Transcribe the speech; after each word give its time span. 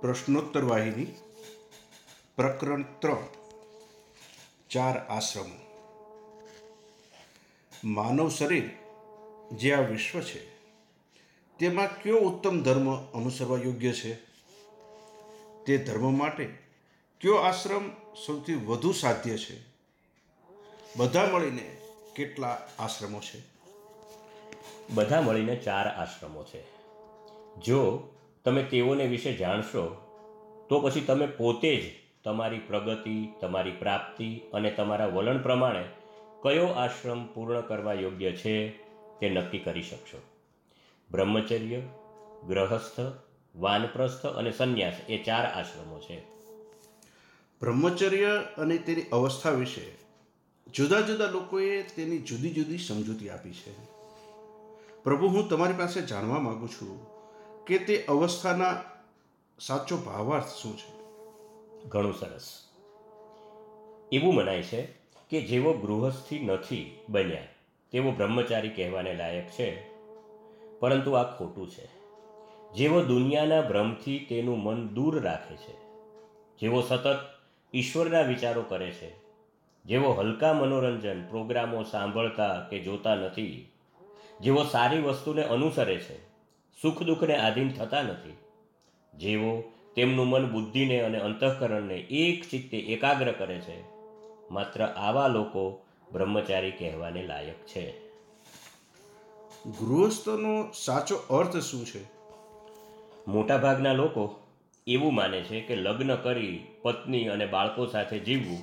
પ્રશ્નોત્તર 0.00 0.64
વાહિની, 0.64 1.06
પ્રકરણ 2.36 2.82
ત્રણ, 2.82 3.26
ચાર 4.70 4.98
આશ્રમો. 4.98 5.88
માનવ 7.84 8.28
શરીર 8.28 8.70
જે 9.52 9.74
આ 9.74 9.80
વિશ્વ 9.80 10.20
છે, 10.20 10.58
તેમાં 11.58 12.02
કયો 12.02 12.16
ઉત્તમ 12.16 12.62
ધર્મ 12.62 12.96
અનુસરવા 13.12 13.58
યોગ્ય 13.58 13.92
છે? 13.92 14.14
તે 15.64 15.78
ધર્મ 15.78 16.18
માટે 16.18 16.58
કયો 17.20 17.34
આશ્રમ 17.34 17.90
સૌથી 18.26 18.54
વધુ 18.54 18.92
સાધ્ય 18.92 19.36
છે? 19.38 19.56
બધા 20.96 21.26
મળીને 21.26 21.80
કેટલા 22.14 22.68
આશ્રમો 22.78 23.20
છે? 23.20 23.42
બધા 24.90 25.20
મળીને 25.20 25.56
ચાર 25.56 25.86
આશ્રમો 25.88 26.44
છે. 26.44 26.62
જો 27.60 28.08
તમે 28.44 28.62
તેઓને 28.62 29.06
વિશે 29.06 29.36
જાણશો, 29.36 30.04
તો 30.68 30.80
પછી 30.80 31.00
તમે 31.00 31.26
પોતે 31.26 31.76
જ 31.76 32.08
તમારી 32.24 32.58
પ્રગતિ, 32.58 33.28
તમારી 33.40 33.70
પ્રાપ્તિ 33.70 34.40
અને 34.52 34.70
તમારા 34.70 35.06
વલણ 35.06 35.42
પ્રમાણે 35.42 35.84
કયો 36.42 36.66
આશ્રમ 36.66 37.26
પૂર્ણ 37.26 37.60
કરવા 37.60 37.92
યોગ્ય 37.92 38.32
છે 38.32 38.68
તે 39.18 39.28
નક્કી 39.28 39.58
કરી 39.58 39.82
શકશો. 39.82 40.20
બ્રહ્મચર્ય, 41.10 41.80
ગ્રહસ્થ, 42.46 43.00
વાનપ્રસ્થ 43.56 44.26
અને 44.26 44.52
સંન્યાસ 44.52 44.94
એ 45.08 45.22
ચાર 45.22 45.46
આશ્રમો 45.46 46.00
છે. 46.00 46.20
બ્રહ્મચર્ય 47.60 48.26
અને 48.58 48.78
તેની 48.78 49.02
અવસ્થા 49.12 49.50
વિશે 49.50 49.98
જુદા 50.72 51.00
જુદા 51.00 51.30
લોકોએ 51.30 51.82
તેની 51.82 52.18
જુદી 52.18 52.50
જુદી 52.50 52.78
સમજૂતી 52.78 53.28
આપી 53.28 53.50
છે. 53.50 53.72
પ્રભુ, 55.02 55.26
હું 55.26 55.48
તમારી 55.48 55.72
પાસે 55.72 56.02
જાણવા 56.02 56.38
માગું 56.38 56.68
છું 56.68 57.17
કે 57.68 57.78
તે 57.78 58.04
અવસ્થાના 58.08 58.82
સાચો 59.58 59.96
ભાવાર્થ 59.96 60.46
શું 60.46 60.76
છે? 60.76 60.92
ઘણું 61.88 62.14
સરસ. 62.14 62.64
એવું 64.12 64.34
મનાય 64.34 64.62
છે 64.62 64.82
કે 65.30 65.42
જેવો 65.42 65.72
ગૃહસ્થી 65.72 66.38
નથી 66.38 66.98
બન્યા 67.08 67.40
તેવો 67.92 68.10
બ્રહ્મચારી 68.10 68.68
કહેવાને 68.68 69.14
લાયક 69.14 69.50
છે, 69.50 69.90
પરંતુ 70.78 71.12
આ 71.12 71.24
ખોટું 71.24 71.70
છે. 71.70 71.98
જેવો 72.74 73.04
દુનિયાના 73.04 73.60
ભ્રમથી 73.60 74.18
તેનું 74.18 74.62
મન 74.62 74.88
દૂર 74.88 75.22
રાખે 75.22 75.56
છે 75.56 75.74
જેવો 76.60 76.80
સતત 76.80 77.16
ઈશ્વરના 77.74 78.20
વિચારો 78.20 78.62
કરે 78.62 78.90
છે 78.90 79.12
જેવો 79.84 80.12
હલકા 80.12 80.52
મનોરંજન 80.52 81.26
પ્રોગ્રામો 81.26 81.82
સાંભળતા 81.82 82.68
કે 82.70 82.78
જોતા 82.78 83.14
નથી 83.14 83.68
જેવો 84.40 84.64
સારી 84.64 84.98
વસ્તુને 84.98 85.42
અનુસરે 85.42 85.98
છે 85.98 86.27
સુખ 86.82 87.02
દુઃખને 87.02 87.36
આધીન 87.36 87.72
થતા 87.72 88.02
નથી. 88.02 88.36
જેવો 89.14 89.62
તેમનું 89.94 90.26
મન 90.26 90.52
બુદ્ધિને 90.52 91.00
અને 91.00 91.18
અંતઃકરણને 91.18 91.96
એક 91.96 92.48
ચિત્તે 92.48 92.76
એકાગ્ર 92.76 93.32
કરે 93.32 93.60
છે 93.60 93.82
માત્ર 94.50 94.84
આવા 94.84 95.28
લોકો 95.28 95.84
બ્રહ્મચારી 96.12 96.70
કહેવાને 96.70 97.22
લાયક 97.22 97.66
છે. 97.66 98.08
ગૃહસ્થનો 99.66 100.70
સાચો 100.72 101.16
અર્થ 101.16 101.56
શું 101.56 101.86
છે? 101.86 102.04
મોટાભાગના 103.28 103.92
લોકો 103.92 104.40
એવું 104.86 105.14
માને 105.14 105.42
છે 105.42 105.60
કે 105.60 105.76
લગ્ન 105.76 106.16
કરી 106.16 106.66
પત્ની 106.82 107.28
અને 107.28 107.46
બાળકો 107.46 107.86
સાથે 107.86 108.18
જીવવું 108.18 108.58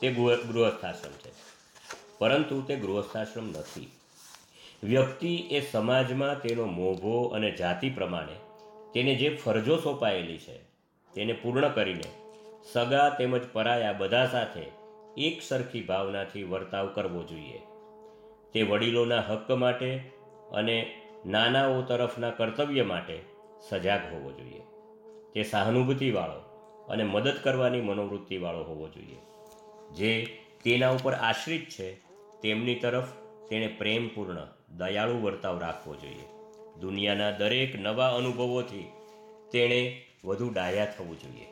તે 0.00 0.12
ગૃહ- 0.12 0.52
ગૃહસ્થાશ્રમ 0.52 1.12
છે 1.12 1.32
પરંતુ 2.18 2.62
તે 2.62 2.76
ગૃહસ્થાશ્રમ 2.76 3.48
નથી. 3.48 3.90
વ્યક્તિ 4.82 5.36
એ 5.36 5.60
સમાજમાં 5.60 6.40
તેનો 6.40 6.64
મોભો 6.64 7.22
અને 7.22 7.50
જાતિ 7.50 7.90
પ્રમાણે 7.90 8.36
તેને 8.94 9.14
જે 9.14 9.36
ફરજો 9.36 9.76
સોંપાયેલી 9.76 10.38
છે, 10.38 10.58
તેને 11.14 11.32
પૂર્ણ 11.32 11.68
કરીને 11.68 12.08
સગા 12.72 13.08
તેમજ 13.08 13.40
પરાયા 13.52 13.92
બધા 13.92 14.26
સાથે 14.26 14.66
એક 15.16 15.42
સરખી 15.42 15.82
ભાવનાથી 15.82 16.42
વર્તાવ 16.42 16.86
કરવો 16.94 17.22
જોઈએ. 17.22 17.60
તે 18.52 18.62
વડીલોના 18.62 19.20
હક્ક 19.20 19.50
માટે 19.50 19.98
અને 20.52 20.94
નાનાઓ 21.26 21.82
તરફના 21.82 22.30
કર્તવ્ય 22.30 22.82
માટે 22.82 23.20
સજાગ 23.68 24.00
હોવો 24.14 24.32
જોઈએ. 24.32 24.62
તે 25.34 25.42
સહાનુભૂતિવાળો 25.42 26.40
અને 26.88 27.04
મદદ 27.04 27.34
કરવાની 27.42 27.80
મનોવૃત્તિવાળો 27.80 28.62
હોવો 28.62 28.88
જોઈએ. 28.88 29.18
જે 29.90 30.38
તેના 30.64 30.90
ઉપર 30.90 31.12
આશ્રિત 31.12 31.68
છે, 31.68 31.94
તેમની 32.42 32.74
તરફ 32.74 33.04
તેણે 33.48 33.66
પ્રેમપૂર્ણ 33.66 34.59
દયાળુ 34.76 35.22
વર્તાવ 35.22 35.58
રાખવો 35.58 35.94
જોઈએ. 35.94 36.24
દુનિયાના 36.80 37.30
દરેક 37.30 37.76
નવા 37.76 38.08
અનુભવોથી 38.08 38.92
તેણે 39.52 40.06
વધુ 40.24 40.50
ડાયા 40.50 40.84
થવું 40.84 41.20
જોઈએ. 41.20 41.46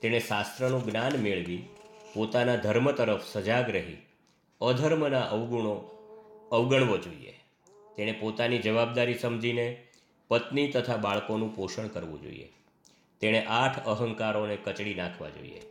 તેણે 0.00 0.20
શાસ્ત્રનું 0.20 0.84
જ્ઞાન 0.84 1.12
મેળવી, 1.12 1.68
પોતાના 2.14 2.56
ધર્મ 2.56 2.90
તરફ 2.90 3.20
સજાગ 3.32 3.70
રહી, 3.70 3.96
અધર્મના 4.60 5.20
અવગુણો 5.20 5.90
અવગણવો 6.52 6.98
જોઈએ. 6.98 7.40
તેણે 7.96 8.12
પોતાની 8.12 8.58
જવાબદારી 8.58 9.14
સમજીને 9.14 9.86
પત્ની 10.28 10.70
તથા 10.70 10.96
બાળકોનું 10.96 11.56
પોષણ 11.56 11.88
કરવું 11.88 12.22
જોઈએ. 12.22 12.52
તેણે 13.20 13.44
આઠ 13.44 13.86
અહંકારોને 13.86 14.56
કચડી 14.56 14.94
નાખવા 14.94 15.28
જોઈએ. 15.28 15.62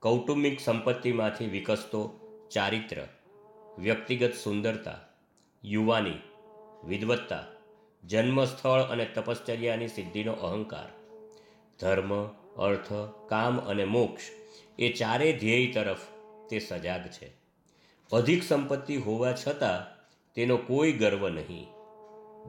કૌટુંબિક 0.00 0.60
સંપત્તિમાંથી 0.60 1.46
વિકસતો 1.46 2.20
ચારિત્ર, 2.52 2.96
વ્યક્તિગત 3.78 4.34
સુંદરતા 4.34 5.05
યુવાની, 5.66 6.22
વિદવત્તા, 6.84 7.44
જન્મસ્થળ 8.04 8.80
અને 8.80 9.04
તપશ્ચર્યાની 9.04 9.88
સિદ્ધિનો 9.88 10.32
અહંકાર. 10.32 10.88
ધર્મ, 11.80 12.26
અર્થ, 12.58 12.92
કામ 13.28 13.60
અને 13.60 13.84
મોક્ષ 13.84 14.22
એ 14.78 14.92
ચારે 14.92 15.32
ધ્યેય 15.32 15.72
તરફ 15.72 15.98
તે 16.50 16.58
સજાગ 16.58 17.06
છે. 17.06 17.30
અધિક 18.12 18.42
સંપત્તિ 18.42 18.96
હોવા 18.96 19.32
છતાં 19.32 19.96
તેનો 20.34 20.56
કોઈ 20.56 20.92
ગર્વ 20.92 21.28
નહીં. 21.28 21.66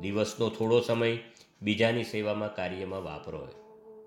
દિવસનો 0.02 0.50
થોડો 0.50 0.80
સમય 0.80 1.18
બીજાની 1.62 2.04
સેવામાં 2.04 2.56
કાર્યમાં 2.56 3.04
વાપરો. 3.04 3.48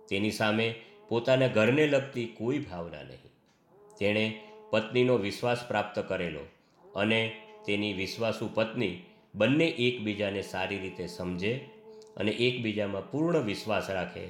તેની 0.08 0.30
સામે 0.30 0.74
પોતાના 1.08 1.46
ઘરને 1.46 1.86
લગતી 1.86 2.26
કોઈ 2.26 2.58
ભાવના 2.58 3.02
નહીં. 3.02 3.30
તેણે 3.98 4.40
પત્નીનો 4.70 5.16
વિશ્વાસ 5.16 5.68
પ્રાપ્ત 5.68 5.98
કરેલો 5.98 6.40
અને 6.94 7.49
તેની 7.66 7.92
વિશ્વાસુ 7.92 8.50
પત્ની 8.54 9.02
બંને 9.34 9.64
એકબીજાને 9.64 10.42
સારી 10.42 10.78
રીતે 10.78 11.06
સમજે 11.06 11.70
અને 12.16 12.30
એકબીજામાં 12.30 13.10
પૂર્ણ 13.10 13.38
વિશ્વાસ 13.38 13.90
રાખે 13.90 14.28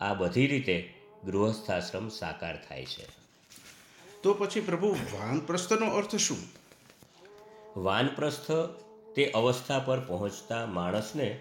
આ 0.00 0.14
બધી 0.14 0.46
રીતે 0.46 0.94
ગૃહસ્થાશ્રમ 1.24 2.08
સાકાર 2.08 2.64
થાય 2.68 2.84
છે. 2.84 3.06
તો 4.22 4.34
પછી 4.34 4.60
પ્રભુ 4.60 4.88
વાનપ્રસ્થનો 4.88 5.90
અર્થ 5.90 6.16
શું? 6.16 6.36
વાનપ્રસ્થ 7.82 8.52
તે 9.14 9.30
અવસ્થા 9.30 9.78
પર 9.78 10.00
પહોંચતા 10.00 10.66
માણસને 10.66 11.40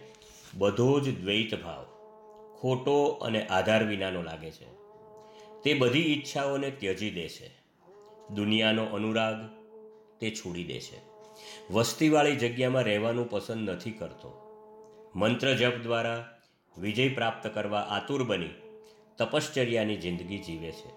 બધો 0.54 1.00
જ 1.00 1.20
દ્વૈત 1.20 1.64
ભાવ 1.64 1.86
ખોટો 2.60 3.04
અને 3.06 3.48
આધાર 3.48 3.84
વિનાનો 3.84 4.22
લાગે 4.22 4.52
છે. 4.52 4.66
તે 5.64 5.74
બધી 5.74 6.00
ઈચ્છાઓને 6.00 6.70
ત્યજી 6.70 7.12
દે 7.12 7.30
છે. 7.30 7.52
દુનિયાનો 8.30 8.84
અનુરાગ 8.86 9.50
તે 10.20 10.32
છોડી 10.32 10.64
દે 10.64 10.80
છે. 10.80 11.13
વસ્તીવાળી 11.72 12.36
જગ્યામાં 12.36 12.84
રહેવાનું 12.84 13.30
પસંદ 13.30 13.70
નથી 13.70 13.92
કરતો. 13.92 14.44
મંત્ર 15.16 15.54
જપ 15.54 15.76
દ્વારા 15.76 16.40
વિજય 16.78 17.10
પ્રાપ્ત 17.10 17.48
કરવા 17.48 17.80
આતુર 17.80 18.24
બની 18.24 18.50
તપશ્ચર્યાની 19.18 19.96
જિંદગી 19.96 20.38
જીવે 20.38 20.72
છે. 20.72 20.92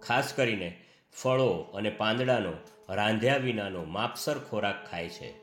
ખાસ 0.00 0.32
કરીને 0.32 0.80
ફળો 1.22 1.50
અને 1.50 1.90
પાંદડાનો 1.90 2.52
રાંધ્યા 2.88 3.36
વિનાનો 3.36 3.84
માપસર 3.84 4.38
ખોરાક 4.38 4.90
ખાય 4.90 5.08
છે. 5.08 5.34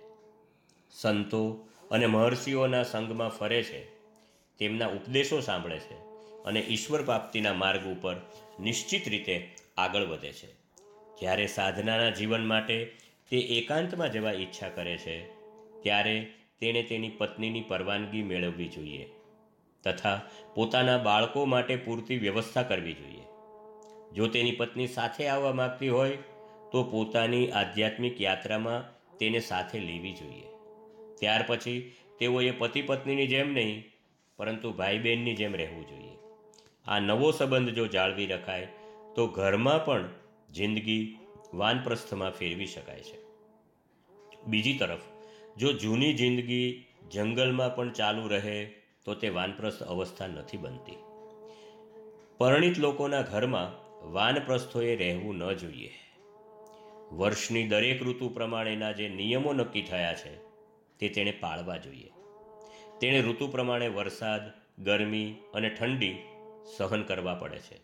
સંતો 0.92 1.68
અને 1.92 2.06
મહર્ષિઓના 2.06 2.84
સંગમાં 2.84 3.30
ફરે 3.30 3.64
છે. 3.64 3.86
તેમના 4.58 4.88
ઉપદેશો 4.88 5.40
સાંભળે 5.40 5.80
છે 5.80 5.96
અને 6.44 6.60
ઈશ્વર 6.60 7.04
પ્રાપ્તિના 7.04 7.54
માર્ગ 7.54 7.86
ઉપર 7.86 8.16
નિશ્ચિત 8.60 9.08
રીતે 9.08 9.56
આગળ 9.78 10.02
વધે 10.02 10.32
છે. 10.32 10.62
જ્યારે 11.20 11.48
સાધનાના 11.48 12.10
જીવન 12.10 12.46
માટે 12.46 12.98
તે 13.32 13.38
એકાંતમાં 13.38 14.12
જવા 14.12 14.32
ઈચ્છા 14.32 14.70
કરે 14.70 14.98
છે, 14.98 15.26
ત્યારે 15.84 16.16
તેણે 16.60 16.84
તેની 16.84 17.10
પત્નીની 17.10 17.62
પરવાનગી 17.62 18.24
મેળવવી 18.24 18.68
જોઈએ 18.68 19.06
તથા 19.84 20.22
પોતાના 20.56 20.98
બાળકો 20.98 21.46
માટે 21.46 21.76
પૂરતી 21.76 22.18
વ્યવસ્થા 22.18 22.64
કરવી 22.64 22.94
જોઈએ. 22.94 23.24
જો 24.14 24.28
તેની 24.28 24.52
પત્ની 24.52 24.88
સાથે 24.88 25.28
આવવા 25.28 25.52
માંગતી 25.52 25.90
હોય, 25.90 26.18
તો 26.72 26.84
પોતાની 26.84 27.52
આધ્યાત્મિક 27.52 28.22
યાત્રામાં 28.22 28.84
તેને 29.18 29.40
સાથે 29.40 29.80
લેવી 29.80 30.14
જોઈએ. 30.14 30.48
ત્યાર 31.20 31.44
પછી 31.48 31.92
તેઓએ 32.20 32.52
પતિ 32.52 32.82
પત્નીની 32.82 33.28
જેમ 33.28 33.54
નહીં, 33.54 33.84
પરંતુ 34.38 34.74
ભાઈ 34.74 34.98
બહેનની 34.98 35.36
જેમ 35.36 35.56
રહેવું 35.56 35.88
જોઈએ. 35.88 36.16
આ 36.88 37.00
નવો 37.00 37.32
સંબંધ 37.32 37.70
જો 37.70 37.88
જાળવી 37.88 38.26
રખાય, 38.26 38.66
તો 39.16 39.28
ઘરમાં 39.28 39.86
પણ 39.86 40.10
જિંદગી 40.52 41.18
વાનપ્રસ્થમાં 41.54 42.32
ફેરવી 42.32 42.66
શકાય 42.66 43.00
છે. 43.00 43.21
બીજી 44.48 44.78
તરફ, 44.78 45.00
જો 45.58 45.74
જૂની 45.74 46.14
જિંદગી 46.14 46.86
જંગલમાં 47.12 47.76
પણ 47.76 47.92
ચાલુ 47.92 48.28
રહે, 48.28 48.66
તો 49.06 49.16
તે 49.16 49.30
વાનપ્રસ્થ 49.30 49.84
અવસ્થા 49.84 50.28
નથી 50.28 50.58
બનતી. 50.58 50.96
પરણિત 52.38 52.80
લોકોના 52.80 53.22
ઘરમાં 53.22 53.82
વાનપ્રસ્થોએ 54.12 54.96
રહેવું 54.96 55.38
ન 55.38 55.54
જોઈએ. 55.54 55.92
વર્ષની 57.12 57.68
દરેક 57.68 58.04
ઋતુ 58.04 58.30
પ્રમાણેના 58.30 58.92
જે 58.92 59.10
નિયમો 59.10 59.54
નક્કી 59.54 59.82
થયા 59.82 60.14
છે, 60.14 60.38
તે 61.00 61.10
તેણે 61.10 61.32
પાળવા 61.32 61.78
જોઈએ. 61.78 62.10
તેણે 63.02 63.22
ઋતુ 63.22 63.48
પ્રમાણે 63.48 63.88
વરસાદ, 63.88 64.42
ગરમી 64.84 65.36
અને 65.54 65.70
ઠંડી 65.70 66.16
સહન 66.78 67.02
કરવા 67.02 67.34
પડે 67.34 67.60
છે. 67.60 67.80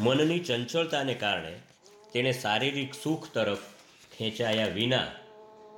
મનની 0.00 0.38
ચંચળતાને 0.38 1.14
કારણે 1.14 1.60
તેણે 2.12 2.32
શારીરિક 2.32 2.94
સુખ 2.94 3.28
તરફ 3.34 3.58
ખેંચાયા 4.18 4.66
વિના 4.66 5.06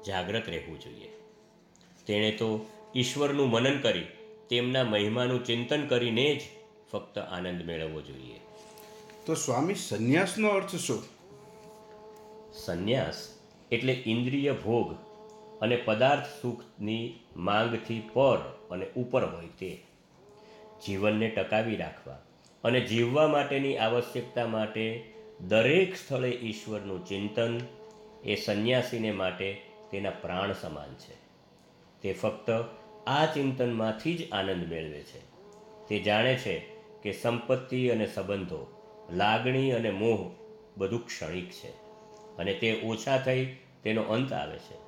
જાગ્રત 0.07 0.49
રહેવું 0.49 0.81
જોઈએ. 0.81 1.11
તેણે 2.07 2.31
તો 2.31 2.67
ઈશ્વરનું 2.97 3.51
મનન 3.51 3.81
કરી 3.81 4.07
તેમના 4.51 4.85
મહિમાનું 4.85 5.45
ચિંતન 5.45 5.87
કરીને 5.87 6.37
જ 6.37 6.41
ફક્ત 6.93 7.19
આનંદ 7.19 7.63
મેળવવો 7.63 8.01
જોઈએ. 8.01 8.41
તો 9.27 9.35
સ્વામી 9.35 9.75
સંન્યાસનો 9.75 10.49
અર્થ 10.49 10.77
શું? 10.77 11.03
સંન્યાસ 12.53 13.29
એટલે 13.73 14.03
ઇન્દ્રિય 14.07 14.53
ભોગ 14.53 14.95
અને 15.61 15.77
પદાર્થ 15.77 16.43
સુખની 16.43 17.15
માંગથી 17.37 18.11
પર 18.13 18.39
અને 18.71 18.87
ઉપર 18.97 19.25
હોય 19.25 19.47
તે. 19.47 19.83
જીવનને 20.87 21.29
ટકાવી 21.29 21.77
રાખવા 21.77 22.19
અને 22.65 22.81
જીવવા 22.81 23.27
માટેની 23.27 23.77
આવશ્યકતા 23.77 24.47
માટે 24.47 25.13
દરેક 25.49 25.97
સ્થળે 25.97 26.29
ઈશ્વરનું 26.29 27.07
ચિંતન 27.07 27.61
એ 28.25 28.37
સંન્યાસીને 28.37 29.13
માટે 29.13 29.63
તેના 29.91 30.11
પ્રાણ 30.11 30.53
સમાન 30.53 30.95
છે. 30.95 31.15
તે 32.03 32.13
ફક્ત 32.13 32.51
આ 33.07 33.27
ચિંતનમાંથી 33.27 34.15
જ 34.15 34.31
આનંદ 34.33 34.69
મેળવે 34.69 35.01
છે. 35.01 35.21
તે 35.89 36.01
જાણે 36.01 36.37
છે 36.37 36.59
કે 37.03 37.13
સંપત્તિ 37.13 37.89
અને 37.89 38.07
સંબંધો, 38.07 38.73
લાગણી 39.13 39.73
અને 39.73 39.91
મોહ 39.91 40.31
બધું 40.77 41.07
ક્ષણિક 41.07 41.51
છે 41.51 41.71
અને 42.37 42.55
તે 42.55 42.81
ઓછા 42.85 43.19
થઈ 43.19 43.57
તેનો 43.83 44.03
અંત 44.03 44.33
આવે 44.33 44.59
છે. 44.59 44.85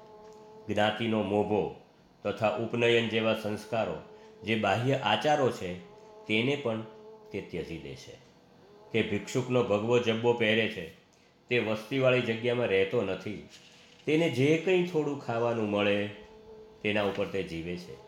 જ્ઞાતિનો 0.66 1.22
મોભો 1.22 1.80
તથા 2.22 2.48
ઉપનયન 2.48 3.08
જેવા 3.08 3.34
સંસ્કારો 3.34 3.96
જે 4.42 4.54
બાહ્ય 4.54 4.94
આચારો 4.94 5.50
છે 5.50 5.78
તેને 6.26 6.56
પણ 6.56 6.82
તે 7.32 7.40
ત્યજી 7.40 7.78
દે 7.78 7.94
છે. 7.94 8.26
તે 8.92 9.02
ભિક્ષુકનો 9.02 9.62
ભગવો 9.62 9.98
જબ્બો 9.98 10.32
પહેરે 10.32 10.68
છે 10.68 11.05
તે 11.48 11.58
વસ્તીવાળી 11.58 12.20
જગ્યામાં 12.20 12.66
રહેતો 12.66 13.02
નથી. 13.02 13.48
તેને 14.06 14.30
જે 14.30 14.58
કંઈ 14.58 14.86
થોડું 14.86 15.20
ખાવાનું 15.20 15.70
મળે, 15.70 16.06
તેના 16.82 17.02
ઉપર 17.02 17.26
તે 17.26 17.42
જીવે 17.42 17.76
છે. 17.76 18.06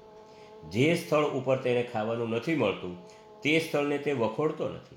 જે 0.71 0.95
સ્થળ 0.95 1.25
ઉપર 1.25 1.57
તેને 1.57 1.83
ખાવાનું 1.83 2.29
નથી 2.29 2.55
મળતું, 2.55 3.09
તે 3.43 3.59
સ્થળને 3.59 3.99
તે 3.99 4.13
વખોડતો 4.13 4.69
નથી. 4.69 4.97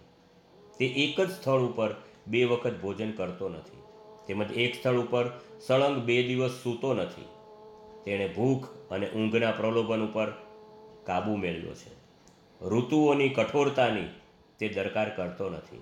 તે 0.77 0.85
એક 0.85 1.21
જ 1.21 1.31
સ્થળ 1.31 1.59
ઉપર 1.59 1.95
બે 2.27 2.43
વખત 2.45 2.81
ભોજન 2.81 3.11
કરતો 3.11 3.49
નથી. 3.49 3.81
તેમજ 4.27 4.51
એક 4.51 4.75
સ્થળ 4.75 4.95
ઉપર 4.95 5.25
સળંગ 5.59 6.03
બે 6.03 6.23
દિવસ 6.23 6.51
સૂતો 6.51 6.93
નથી. 6.93 7.25
તેણે 8.05 8.27
ભૂખ 8.27 8.67
અને 8.91 9.09
ઊંઘના 9.09 9.51
પ્રલોભન 9.51 10.01
ઉપર 10.01 10.31
કાબૂ 11.03 11.35
મેળવ્યો 11.35 11.73
છે. 11.73 12.01
ઋતુઓની 12.65 13.29
કઠોરતાની 13.29 14.07
તે 14.59 14.69
દરકાર 14.69 15.09
કરતો 15.09 15.49
નથી. 15.49 15.81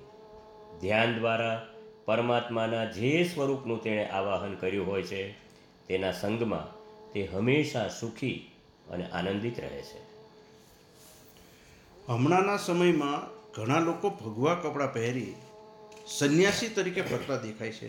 ધ્યાન 0.82 1.20
દ્વારા 1.20 1.66
પરમાત્માના 2.10 2.86
જે 2.86 3.24
સ્વરૂપનું 3.24 3.84
તેણે 3.84 4.10
આવાહન 4.10 4.56
કર્યું 4.56 4.88
હોય 4.88 5.04
છે 5.04 5.32
તેના 5.88 6.12
સંગમાં 6.12 6.74
તે 7.14 7.26
હંમેશા 7.26 7.88
સુખી 7.88 8.52
અને 8.90 9.06
આનંદિત 9.06 9.60
રહે 9.60 9.82
છે. 9.82 10.02
હમણાંના 12.08 12.58
સમયમાં 12.58 13.28
ઘણા 13.52 13.80
લોકો 13.80 14.10
ભગવા 14.10 14.56
કપડાં 14.56 14.94
પહેરી 14.94 15.36
સંન્યાસી 16.08 16.68
તરીકે 16.68 17.02
ફરતા 17.02 17.38
દેખાય 17.38 17.72
છે. 17.72 17.88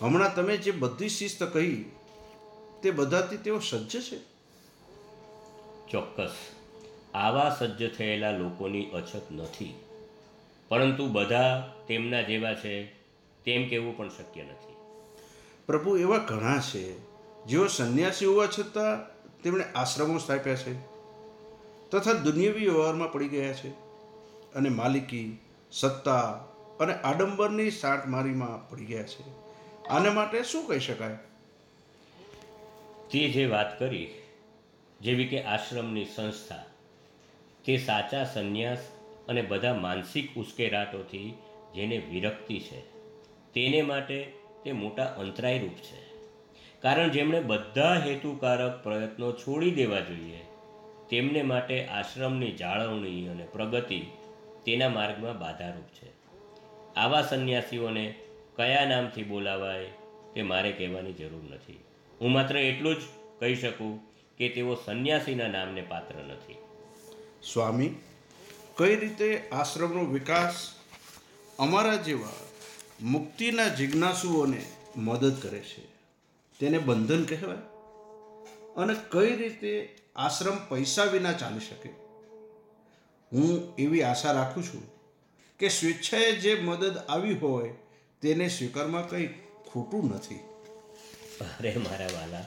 હમણાં 0.00 0.34
તમે 0.34 0.56
જે 0.56 0.70
બધી 0.70 1.08
શિસ્ત 1.08 1.42
કહી 1.42 1.84
તે 2.82 2.90
બધાથી 2.90 3.36
તેઓ 3.36 3.58
સજ્જ 3.58 4.00
છે? 4.00 4.18
ચોક્કસ. 5.90 6.32
આવા 7.14 7.56
સજ્જ 7.58 7.96
થયેલા 7.96 8.30
લોકોની 8.30 8.90
અછત 8.90 9.32
નથી. 9.32 9.83
પરંતુ 10.68 11.06
બધા 11.06 11.74
તેમના 11.88 12.22
જેવા 12.22 12.54
છે 12.54 12.84
તેમ 13.44 13.68
કહેવું 13.68 13.96
પણ 13.96 14.08
શક્ય 14.08 14.42
નથી. 14.42 14.74
પ્રભુ 15.66 15.96
એવા 15.96 16.18
ઘણા 16.18 16.60
છે 16.60 16.98
જેઓ 17.44 17.66
સંન્યાસી 17.66 18.26
હોવા 18.26 18.46
છતાં 18.46 19.14
તેમણે 19.42 19.64
આશ્રમો 19.64 20.18
સ્થાપ્યા 20.18 20.54
છે 20.54 20.74
તથા 21.90 22.12
દુનિયાવી 22.12 22.60
વ્યવહારમાં 22.60 23.12
પડી 23.12 23.28
ગયા 23.28 23.52
છે 23.52 23.68
અને 24.54 24.68
માલિકી 24.68 25.38
સત્તા 25.72 26.20
અને 26.80 26.94
આડંબરની 26.94 27.70
સાટમારીમાં 27.70 28.68
પડી 28.70 28.84
ગયા 28.84 29.02
છે. 29.02 29.24
આને 29.88 30.10
માટે 30.10 30.42
શું 30.42 30.66
કહી 30.66 30.80
શકાય? 30.80 31.16
તે 33.10 33.28
જે 33.28 33.46
વાત 33.46 33.78
કરી 33.78 34.14
જેવી 35.00 35.26
કે 35.26 35.42
આશ્રમની 35.42 36.04
સંસ્થા 36.04 36.64
તે 37.64 37.76
સાચા 37.76 38.24
સંન્યાસ 38.24 38.78
અને 39.28 39.42
બધા 39.42 39.74
માનસિક 39.74 40.36
ઉશ્કેરાટોથી 40.36 41.34
જેને 41.74 41.98
વિરક્તિ 41.98 42.60
છે, 42.60 42.80
તેને 43.52 43.82
માટે 43.82 44.32
તે 44.64 44.72
મોટા 44.72 45.04
અંતરાયરૂપ 45.04 45.76
છે. 45.86 46.02
કારણ 46.80 47.08
જેમણે 47.08 47.40
બધા 47.40 47.94
હેતુકારક 48.06 48.82
પ્રયત્નો 48.82 49.32
છોડી 49.32 49.70
દેવા 49.70 50.00
જોઈએ, 50.00 50.42
તેમને 51.10 51.42
માટે 51.42 51.86
આશ્રમની 51.86 52.52
જાળવણી 52.52 53.26
અને 53.28 53.46
પ્રગતિ 53.52 54.00
તેના 54.64 54.88
માર્ગમાં 54.88 55.38
બાધારૂપ 55.38 55.88
છે. 55.94 56.08
આવા 56.94 57.22
સંન્યાસીઓને 57.22 58.14
કયા 58.56 58.84
નામથી 58.84 59.22
બોલાવાય 59.22 59.84
તે 60.34 60.42
મારે 60.42 60.72
કહેવાની 60.72 61.12
જરૂર 61.12 61.44
નથી. 61.54 61.78
હું 62.20 62.32
માત્ર 62.32 62.56
એટલું 62.56 62.94
જ 62.94 62.98
કહી 63.38 63.54
શકું 63.54 64.00
કે 64.38 64.48
તેઓ 64.48 64.74
સંન્યાસીના 64.74 65.48
નામને 65.48 65.82
પાત્ર 65.82 66.14
નથી. 66.14 66.56
સ્વામી 67.42 67.90
કઈ 68.76 68.96
રીતે 68.96 69.48
આશ્રમનો 69.48 70.04
વિકાસ 70.04 70.54
અમારા 71.58 71.96
જેવા 71.96 72.40
મુક્તિના 73.02 73.68
જિજ્ઞાસુઓને 73.68 74.66
મદદ 74.96 75.42
કરે 75.42 75.60
છે? 75.60 75.84
તેને 76.60 76.78
બંધન 76.78 77.24
કહેવાય? 77.24 77.56
અને 78.76 78.94
કઈ 79.10 79.36
રીતે 79.36 79.98
આશ્રમ 80.16 80.56
પૈસા 80.68 81.04
વિના 81.04 81.32
ચાલી 81.32 81.60
શકે? 81.60 81.88
હું 83.32 83.74
એવી 83.76 84.02
આશા 84.02 84.32
રાખું 84.32 84.64
છું 84.64 84.82
કે 85.58 85.68
સ્વેચ્છાએ 85.68 86.32
જે 86.32 86.54
મદદ 86.54 86.96
આવી 86.96 87.34
હોય 87.34 87.74
તેને 88.20 88.48
સ્વીકારમાં 88.48 89.08
કંઈ 89.08 89.26
ખોટું 89.72 90.10
નથી. 90.10 90.34
અરે 91.40 91.76
મારા 91.76 92.06
વાલા, 92.06 92.44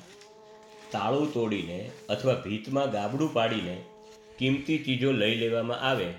તાળું 0.91 1.33
તોડીને 1.33 1.91
અથવા 2.09 2.33
ભીતમાં 2.33 2.91
ગાબડું 2.91 3.33
પાડીને 3.33 3.83
કિંમતી 4.37 4.77
ચીજો 4.77 5.11
લઈ 5.11 5.35
લેવામાં 5.35 5.79
આવે, 5.79 6.13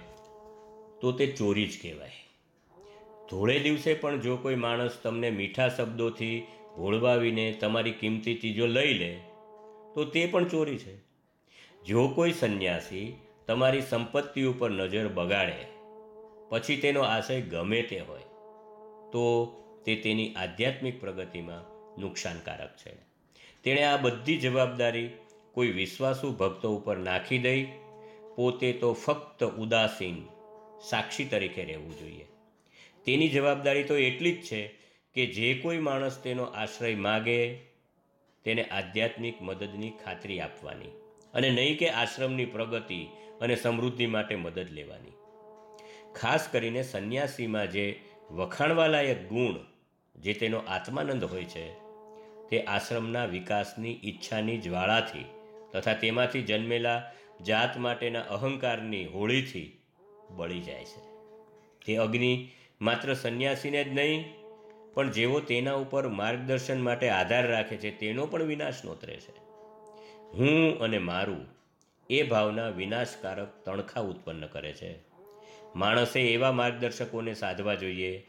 તો 1.01 1.13
તે 1.13 1.27
ચોરી 1.27 1.67
જ 1.67 1.83
કહેવાય. 1.83 2.11
ધોળે 3.31 3.59
દિવસે 3.59 3.95
પણ 3.95 4.21
જો 4.21 4.37
કોઈ 4.37 4.55
માણસ 4.55 4.91
તમને 5.03 5.31
મીઠા 5.31 5.69
શબ્દોથી 5.69 6.43
ભોળવાવીને 6.77 7.53
તમારી 7.53 7.93
કિંમતી 7.93 8.35
ચીજો 8.35 8.67
લઈ 8.67 8.95
લે, 8.95 9.21
તો 9.95 10.05
તે 10.05 10.27
પણ 10.27 10.45
ચોરી 10.45 10.79
છે. 10.79 10.97
જો 11.87 12.09
કોઈ 12.09 12.33
સંન્યાસી 12.33 13.17
તમારી 13.47 13.81
સંપત્તિ 13.81 14.43
ઉપર 14.43 14.71
નજર 14.71 15.09
બગાડે, 15.09 15.67
પછી 16.49 16.77
તેનો 16.77 17.01
આશય 17.01 17.41
ગમે 17.41 17.83
તે 17.83 17.99
હોય, 17.99 18.21
તો 19.13 19.25
તે 19.85 19.97
તેની 19.97 20.35
આધ્યાત્મિક 20.35 21.01
પ્રગતિમાં 21.01 21.63
નુકસાનકારક 22.01 22.77
છે. 22.77 22.93
તેણે 23.65 23.83
આ 23.83 23.97
બધી 23.97 24.37
જવાબદારી 24.37 25.11
કોઈ 25.53 25.69
વિશ્વાસુ 25.69 26.33
ભક્તો 26.33 26.77
ઉપર 26.77 26.97
નાખી 26.97 27.39
દઈ 27.39 27.67
પોતે 28.39 28.73
તો 28.73 28.93
ફક્ત 28.93 29.45
ઉદાસીન 29.45 30.19
સાક્ષી 30.89 31.25
તરીકે 31.25 31.65
રહેવું 31.65 31.99
જોઈએ. 31.99 32.27
તેની 33.07 33.29
જવાબદારી 33.29 33.83
તો 33.85 33.97
એટલી 33.97 34.33
જ 34.33 34.43
છે 34.43 34.61
કે 35.15 35.27
જે 35.27 35.55
કોઈ 35.55 35.79
માણસ 35.79 36.19
તેનો 36.23 36.45
આશ્રય 36.45 36.95
માગે, 36.95 37.55
તેને 38.45 38.65
આધ્યાત્મિક 38.65 39.43
મદદની 39.43 39.91
ખાતરી 40.05 40.41
આપવાની 40.41 40.93
અને 41.35 41.51
નહીં 41.51 41.79
કે 41.79 41.89
આશ્રમની 41.91 42.45
પ્રગતિ 42.45 43.01
અને 43.41 43.57
સમૃદ્ધિ 43.57 44.07
માટે 44.07 44.37
મદદ 44.37 44.69
લેવાની. 44.71 45.17
ખાસ 46.15 46.49
કરીને 46.53 46.83
સંન્યાસીમાં 46.83 47.71
જે 47.71 48.01
વખાણવાલાયક 48.31 49.29
ગુણ 49.29 49.55
જે 50.17 50.33
તેનો 50.33 50.59
આત્માનંદ 50.59 51.25
હોય 51.25 51.45
છે, 51.45 51.67
તે 52.49 52.63
આશ્રમના 52.63 53.25
વિકાસની 53.25 54.01
ઈચ્છાની 54.05 54.59
જ્વાળાથી 54.59 55.25
તથા 55.73 55.93
તેમાંથી 55.93 56.43
જન્મેલા 56.43 57.01
જાત 57.47 57.77
માટેના 57.77 58.21
અહંકારની 58.21 59.07
હોળીથી 59.07 59.79
બળી 60.31 60.61
જાય 60.61 60.85
છે. 60.85 61.01
તે 61.87 61.97
અગ્નિ 61.97 62.49
માત્ર 62.81 63.15
સંન્યાસીને 63.15 63.85
જ 63.85 63.89
નહીં, 63.89 64.25
પણ 64.95 65.11
જેઓ 65.11 65.41
તેના 65.41 65.73
ઉપર 65.73 66.09
માર્ગદર્શન 66.09 66.81
માટે 66.81 67.09
આધાર 67.09 67.47
રાખે 67.47 67.77
છે, 67.77 67.91
તેનો 67.91 68.27
પણ 68.27 68.43
વિનાશ 68.43 68.75
નોતરે 68.85 69.17
છે. 69.17 69.39
હું 70.33 70.79
અને 70.81 70.99
મારું 70.99 71.47
એ 72.11 72.23
ભાવના 72.23 72.69
વિનાશકારક 72.69 73.65
તણખા 73.65 74.01
ઉત્પન્ન 74.01 74.47
કરે 74.47 74.73
છે. 74.73 74.99
માણસે 75.77 76.21
એવા 76.21 76.53
માર્ગદર્શકોને 76.53 77.35
સાધવા 77.35 77.75
જોઈએ, 77.75 78.27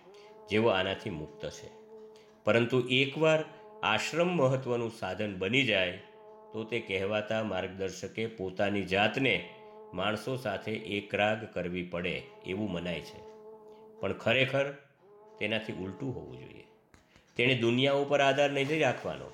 જેઓ 0.50 0.68
આનાથી 0.68 1.10
મુક્ત 1.10 1.50
છે. 1.50 1.70
પરંતુ 2.44 2.80
એકવાર 2.80 3.44
આશ્રમ 3.84 4.28
મહત્વનું 4.28 4.92
સાધન 4.92 5.36
બની 5.40 5.64
જાય 5.64 5.92
તો 6.54 6.64
તે 6.64 6.80
કહેવાતા 6.80 7.44
માર્ગદર્શકે 7.44 8.28
પોતાની 8.28 8.84
જાતને 8.84 9.50
માણસો 9.94 10.36
સાથે 10.36 10.72
એકરાગ 10.72 11.54
કરવી 11.54 11.84
પડે 11.84 12.24
એવું 12.46 12.72
મનાય 12.72 13.02
છે. 13.02 13.30
પણ 14.00 14.14
ખરેખર 14.14 14.72
તેનાથી 15.40 15.74
ઉલટું 15.74 16.16
હોવું 16.16 16.40
જોઈએ. 16.40 16.68
તેણે 17.36 17.56
દુનિયા 17.56 17.94
ઉપર 17.94 18.22
આધાર 18.22 18.52
નહીં 18.52 18.82
રાખવાનો. 18.82 19.32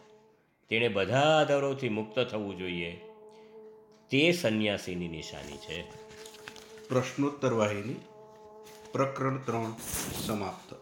તેણે 0.69 0.87
બધા 0.87 1.39
આધારોથી 1.41 1.89
મુક્ત 1.89 2.19
થવું 2.19 2.57
જોઈએ. 2.57 3.01
તે 4.09 4.31
સંન્યાસીની 4.31 5.07
નિશાની 5.07 5.57
છે. 5.57 5.83
પ્રશ્નોત્તર 6.89 7.53
વાહિની, 7.53 7.95
પ્રકરણ 8.91 9.37
ત્રણ 9.37 9.73
સમાપ્ત. 10.25 10.74